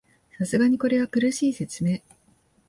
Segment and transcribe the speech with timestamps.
[0.39, 1.99] さすがにこれは苦しい説明